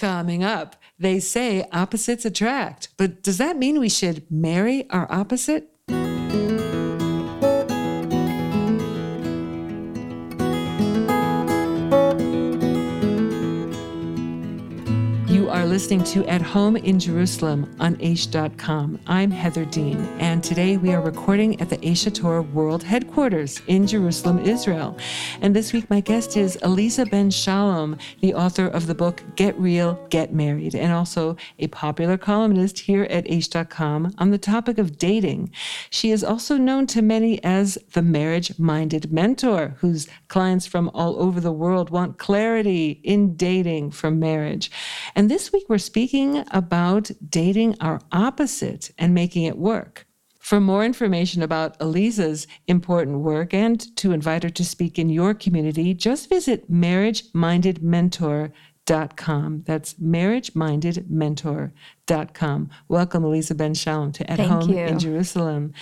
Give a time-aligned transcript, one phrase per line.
[0.00, 5.69] Coming up, they say opposites attract, but does that mean we should marry our opposite?
[15.80, 19.00] Listening to At Home in Jerusalem on Aish.com.
[19.06, 23.86] I'm Heather Dean, and today we are recording at the Aish Torah World Headquarters in
[23.86, 24.98] Jerusalem, Israel.
[25.40, 29.58] And this week, my guest is Aleeza Ben Shalom, the author of the book Get
[29.58, 34.98] Real, Get Married, and also a popular columnist here at Aish.com on the topic of
[34.98, 35.50] dating.
[35.88, 41.18] She is also known to many as the marriage minded mentor, whose clients from all
[41.22, 44.70] over the world want clarity in dating for marriage.
[45.16, 50.04] And this week we're speaking about dating our opposite and making it work.
[50.40, 55.32] For more information about Aleeza's important work and to invite her to speak in your
[55.32, 58.52] community, just visit marriagemindedmentor.com.
[58.90, 61.72] That's marriagemindedmentor.com
[62.32, 62.68] com.
[62.88, 64.78] Welcome, Aleeza Ben Shalom, to At Thank Home you.
[64.78, 65.72] in Jerusalem.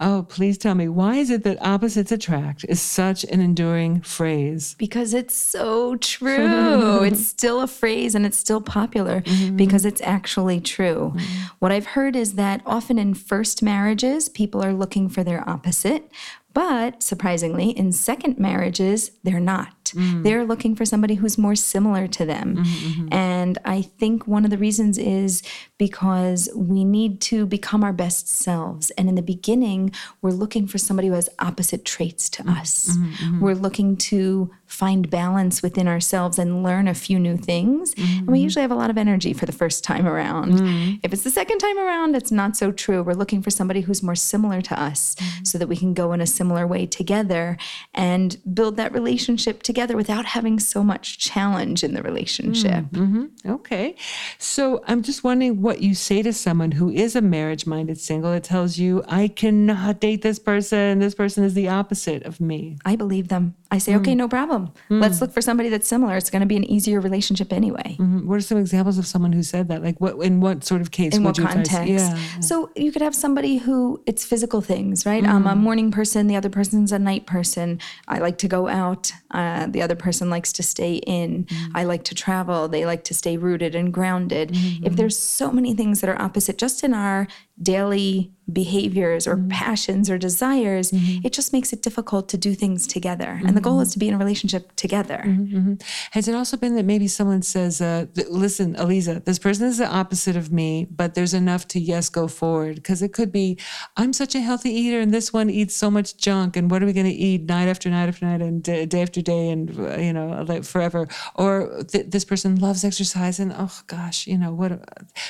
[0.00, 4.74] Oh, please tell me, why is it that opposites attract is such an enduring phrase?
[4.78, 7.02] Because it's so true.
[7.04, 9.56] it's still a phrase and it's still popular mm-hmm.
[9.56, 11.12] because it's actually true.
[11.14, 11.42] Mm-hmm.
[11.60, 16.10] What I've heard is that often in first marriages, people are looking for their opposite.
[16.54, 19.77] But surprisingly, in second marriages, they're not.
[19.92, 20.22] Mm.
[20.22, 22.56] They're looking for somebody who's more similar to them.
[22.56, 23.08] Mm-hmm, mm-hmm.
[23.12, 25.42] And I think one of the reasons is
[25.78, 28.90] because we need to become our best selves.
[28.90, 32.96] And in the beginning, we're looking for somebody who has opposite traits to mm-hmm, us.
[32.96, 33.40] Mm-hmm.
[33.40, 37.94] We're looking to find balance within ourselves and learn a few new things.
[37.98, 41.00] And we usually have a lot of energy for the first time around.
[41.02, 43.02] If it's the second time around, it's not so true.
[43.02, 46.20] We're looking for somebody who's more similar to us so that we can go in
[46.20, 47.56] a similar way together
[47.94, 52.84] and build that relationship together without having so much challenge in the relationship.
[52.92, 53.50] Mm-hmm.
[53.50, 53.96] Okay.
[54.38, 58.32] So I'm just wondering what you say to someone who is a marriage minded single
[58.32, 60.98] that tells you, I cannot date this person.
[60.98, 62.76] This person is the opposite of me.
[62.84, 63.54] I believe them.
[63.70, 64.00] I say, mm.
[64.00, 64.57] okay, no problem.
[64.90, 65.00] Mm.
[65.00, 66.16] Let's look for somebody that's similar.
[66.16, 67.96] It's going to be an easier relationship anyway.
[67.98, 68.26] Mm-hmm.
[68.28, 69.82] What are some examples of someone who said that?
[69.82, 71.16] Like, what in what sort of case?
[71.16, 71.88] In what context?
[71.88, 72.40] Yeah.
[72.40, 75.22] So you could have somebody who it's physical things, right?
[75.22, 75.28] Mm.
[75.28, 76.26] I'm a morning person.
[76.26, 77.80] The other person's a night person.
[78.06, 79.12] I like to go out.
[79.30, 81.44] Uh, the other person likes to stay in.
[81.44, 81.70] Mm.
[81.74, 82.68] I like to travel.
[82.68, 84.50] They like to stay rooted and grounded.
[84.50, 84.86] Mm-hmm.
[84.86, 87.28] If there's so many things that are opposite, just in our
[87.60, 89.48] daily behaviors or mm-hmm.
[89.48, 91.26] passions or desires, mm-hmm.
[91.26, 93.26] it just makes it difficult to do things together.
[93.26, 93.46] Mm-hmm.
[93.46, 95.22] And the goal is to be in a relationship together.
[95.24, 95.56] Mm-hmm.
[95.56, 95.74] mm-hmm.
[96.12, 99.86] Has it also been that maybe someone says, uh, listen, Aleeza, this person is the
[99.86, 102.76] opposite of me, but there's enough to yes, go forward?
[102.76, 103.58] Because it could be,
[103.96, 106.56] I'm such a healthy eater and this one eats so much junk.
[106.56, 109.20] And what are we going to eat night after night after night and day, after
[109.20, 111.08] day and, uh, you know, like forever?
[111.34, 114.72] Or th- this person loves exercise and, oh gosh, you know, what?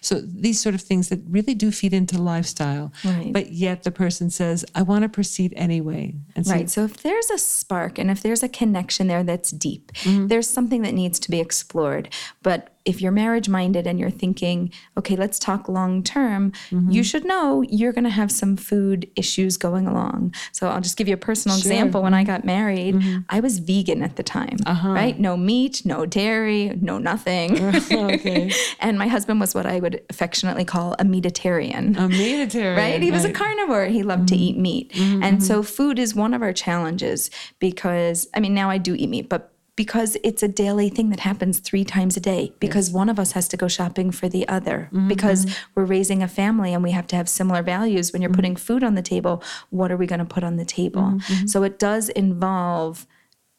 [0.00, 2.92] So these sort of things that really do feed into lifestyle.
[3.04, 3.32] Right.
[3.32, 6.14] But yet the person says, I want to proceed anyway.
[6.36, 6.70] And so, right.
[6.70, 10.26] So if there's a spark and if there's a connection there that's deep, mm-hmm.
[10.26, 12.12] there's something that needs to be explored.
[12.42, 16.90] But if you're marriage minded and you're thinking, okay, let's talk long term, mm-hmm.
[16.90, 20.34] you should know you're going to have some food issues going along.
[20.52, 21.72] So I'll just give you a personal sure.
[21.72, 22.02] example.
[22.02, 23.20] When I got married, mm-hmm.
[23.30, 24.90] I was vegan at the time, uh-huh.
[24.90, 25.18] right?
[25.18, 27.62] No meat, no dairy, no nothing.
[27.92, 28.52] okay.
[28.80, 31.96] and my husband was what I would affectionately call a meatitarian.
[31.96, 32.76] A meatitarian.
[32.76, 33.02] Right?
[33.02, 33.34] He was right.
[33.34, 33.86] a carnivore.
[33.86, 34.36] He loved mm-hmm.
[34.36, 34.92] to eat meat.
[34.92, 35.22] Mm-hmm.
[35.22, 37.30] And so food is one of our challenges
[37.60, 41.20] because, I mean, now I do eat meat, but because it's a daily thing that
[41.20, 42.94] happens three times a day because yes.
[42.94, 45.08] one of us has to go shopping for the other mm-hmm.
[45.08, 48.36] because we're raising a family and we have to have similar values when you're mm-hmm.
[48.36, 51.46] putting food on the table what are we going to put on the table mm-hmm.
[51.46, 53.06] so it does involve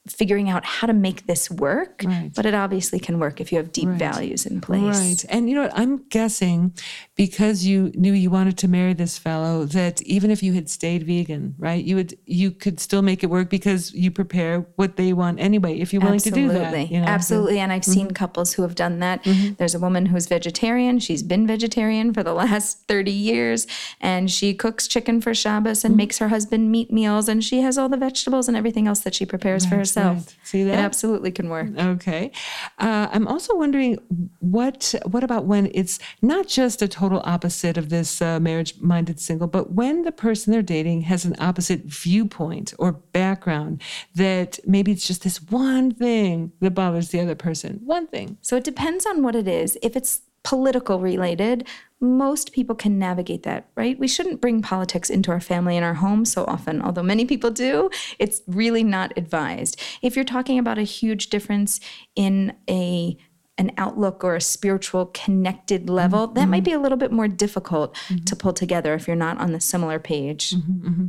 [0.08, 2.32] figuring out how to make this work right.
[2.36, 3.98] but it obviously can work if you have deep right.
[3.98, 6.72] values in place right and you know what i'm guessing
[7.16, 11.04] because you knew you wanted to marry this fellow that even if you had stayed
[11.04, 15.12] vegan right you would you could still make it work because you prepare what they
[15.12, 16.54] want anyway if you're willing absolutely.
[16.54, 17.08] to do that you know?
[17.08, 17.92] absolutely and i've mm-hmm.
[17.92, 19.56] seen couples who have done that mm-hmm.
[19.56, 23.66] there's a woman who's vegetarian she's been vegetarian for the last 30 years
[24.00, 25.98] and she cooks chicken for shabbos and mm-hmm.
[25.98, 29.16] makes her husband meat meals and she has all the vegetables and everything else that
[29.16, 30.36] she prepares That's for herself Right.
[30.44, 30.74] See that?
[30.74, 31.70] It absolutely can work.
[31.78, 32.32] Okay.
[32.80, 33.98] Uh, I'm also wondering
[34.40, 39.48] what what about when it's not just a total opposite of this uh, marriage-minded single,
[39.48, 43.82] but when the person they're dating has an opposite viewpoint or background
[44.14, 47.80] that maybe it's just this one thing that bothers the other person.
[47.84, 48.38] One thing.
[48.42, 49.78] So it depends on what it is.
[49.82, 51.68] If it's political related,
[52.06, 53.98] most people can navigate that, right?
[54.00, 57.52] We shouldn't bring politics into our family and our home so often, although many people
[57.52, 57.90] do.
[58.20, 59.80] It's really not advised.
[60.02, 61.80] If you're talking about a huge difference
[62.16, 63.18] in a
[63.58, 67.96] an outlook or a spiritual connected level, that might be a little bit more difficult
[68.26, 70.52] to pull together if you're not on the similar page.
[70.52, 71.06] Mm-hmm, mm-hmm.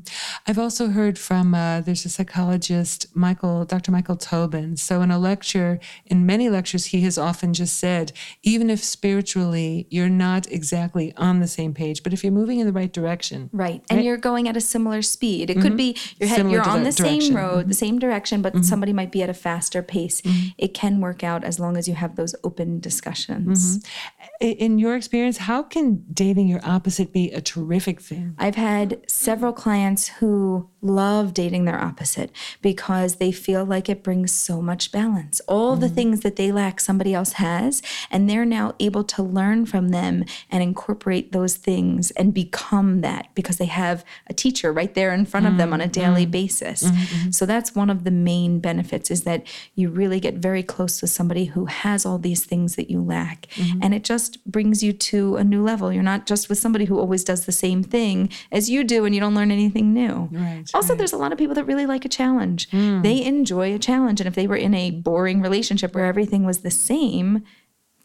[0.46, 3.90] I've also heard from uh, there's a psychologist, Michael, Dr.
[3.90, 4.76] Michael Tobin.
[4.76, 8.12] So in a lecture, in many lectures, he has often just said,
[8.42, 12.66] even if spiritually you're not exactly on the same page, but if you're moving in
[12.66, 13.82] the right direction, Right.
[13.90, 15.50] And you're going at a similar speed.
[15.50, 15.76] It could mm-hmm.
[15.76, 17.34] be you're, head, you're on the same direction.
[17.34, 20.22] road, the same direction, but somebody might be at a faster pace.
[20.58, 23.78] It can work out as long as you have those open discussions.
[23.78, 24.46] Mm-hmm.
[24.46, 28.34] I- in your experience, how can dating your opposite be a terrific thing?
[28.38, 32.30] I've had several clients who love dating their opposite
[32.62, 35.40] because they feel like it brings so much balance.
[35.48, 35.94] All the mm.
[35.94, 40.24] things that they lack, somebody else has, and they're now able to learn from them
[40.50, 45.26] and incorporate those things and become that because they have a teacher right there in
[45.26, 46.30] front of them on a mm, daily mm.
[46.30, 46.84] basis.
[46.84, 47.30] Mm-hmm, mm-hmm.
[47.30, 51.06] So that's one of the main benefits is that you really get very close to
[51.06, 53.46] somebody who has all these things that you lack.
[53.54, 53.78] Mm-hmm.
[53.82, 55.92] And it just brings you to a new level.
[55.92, 59.14] You're not just with somebody who always does the same thing as you do and
[59.14, 60.28] you don't learn anything new.
[60.32, 62.68] Right, Also, there's a lot of people that really like a challenge.
[62.70, 63.04] Mm.
[63.04, 64.20] They enjoy a challenge.
[64.20, 67.44] And if they were in a boring relationship where everything was the same,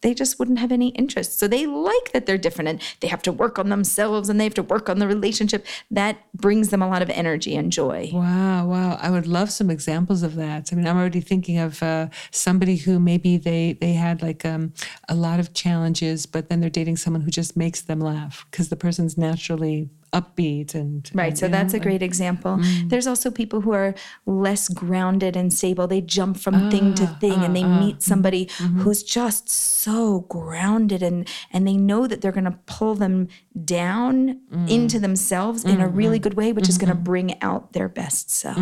[0.02, 1.40] they just wouldn't have any interest.
[1.40, 4.44] So they like that they're different and they have to work on themselves and they
[4.44, 5.66] have to work on the relationship.
[5.90, 8.10] That brings them a lot of energy and joy.
[8.14, 8.98] Wow, wow!
[9.02, 10.70] I would love some examples of that.
[10.72, 14.74] I mean, I'm already thinking of uh, somebody who maybe they they had like um,
[15.08, 18.70] a lot of challenges, but then they're dating someone who just makes them laugh because
[18.70, 21.30] the person's naturally upbeat and Right.
[21.30, 22.58] and, So that's know, a great example.
[22.58, 22.90] Mm.
[22.90, 25.88] There's also people who are less grounded and stable.
[25.88, 28.66] They jump from thing to ah, thing and they ah, meet somebody mm-hmm.
[28.66, 28.82] Mm-hmm.
[28.82, 33.28] who's just so grounded and and they know that they're going to pull them
[33.66, 34.70] down mm.
[34.70, 35.96] into themselves in a mm-hmm.
[35.96, 38.58] really good way, which is going to bring out their best self.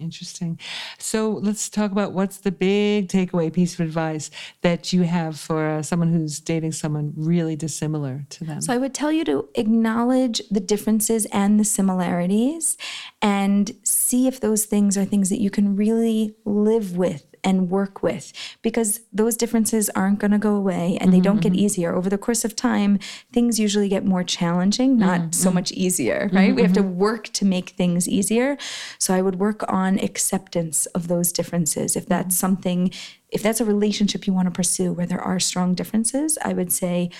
[0.00, 0.58] Interesting.
[0.98, 4.30] So let's talk about what's the big takeaway piece of advice
[4.62, 8.60] that you have for uh, someone who's dating someone really dissimilar to them.
[8.60, 12.76] So I would tell you to acknowledge the differences and the similarities
[13.22, 18.02] and see if those things are things that you can really live with and work
[18.02, 18.32] with
[18.62, 21.60] because those differences aren't going to go away and they don't get mm-hmm.
[21.60, 21.94] easier.
[21.94, 22.98] Over the course of time
[23.32, 25.32] things usually get more challenging not mm-hmm.
[25.32, 26.54] so much easier right?
[26.54, 26.96] We have to mm-hmm.
[26.96, 28.56] work to make things easier.
[28.98, 31.96] So i would work on acceptance of those differences.
[31.96, 32.90] If that's something
[33.28, 36.72] if that's a relationship you want to pursue where there are strong differences i would
[36.72, 37.10] say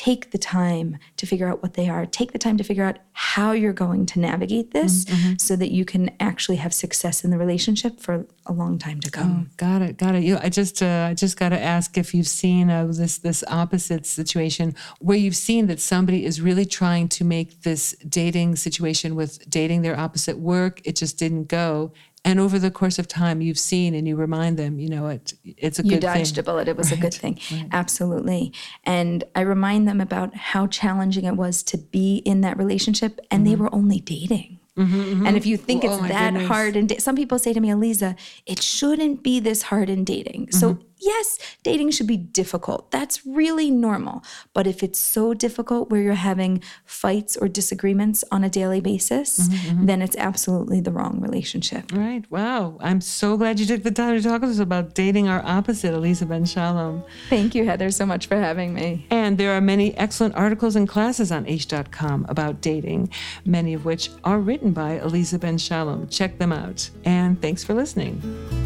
[0.00, 2.06] take the time to figure out what they are.
[2.06, 5.34] Take the time to figure out how you're going to navigate this mm-hmm, mm-hmm.
[5.36, 9.10] so that you can actually have success in the relationship for a long time to
[9.10, 9.50] come.
[9.56, 10.22] Got it, got it.
[10.24, 13.42] You, I just, uh, I just got to ask if you've seen uh, this this
[13.48, 19.14] opposite situation where you've seen that somebody is really trying to make this dating situation
[19.14, 20.80] with dating their opposite work.
[20.84, 21.92] It just didn't go,
[22.24, 25.32] and over the course of time, you've seen and you remind them, you know, it
[25.44, 26.40] it's a You good dodged thing.
[26.40, 26.68] a bullet.
[26.68, 27.38] It was a good thing.
[27.72, 28.52] Absolutely.
[28.84, 33.46] And I remind them about how challenging it was to be in that relationship, and
[33.46, 34.58] they were only dating.
[34.80, 35.26] Mm-hmm, mm-hmm.
[35.26, 36.48] And if you think Oh, it's my that goodness.
[36.48, 38.16] hard, and da- some people say to me, Aleeza,
[38.46, 40.50] it shouldn't be this hard in dating.
[40.52, 40.82] So, mm-hmm.
[41.00, 42.90] Yes, dating should be difficult.
[42.90, 44.22] That's really normal.
[44.52, 49.48] But if it's so difficult where you're having fights or disagreements on a daily basis,
[49.48, 49.86] mm-hmm, mm-hmm.
[49.86, 51.90] then it's absolutely the wrong relationship.
[51.92, 52.30] Right.
[52.30, 52.76] Wow.
[52.80, 55.94] I'm so glad you took the time to talk to us about dating our opposite,
[55.94, 57.02] Aleeza Ben Shalom.
[57.28, 59.06] Thank you, Heather, so much for having me.
[59.10, 63.10] And there are many excellent articles and classes on Aish.com about dating,
[63.44, 66.08] many of which are written by Aleeza Ben Shalom.
[66.08, 66.90] Check them out.
[67.04, 68.59] And thanks for listening.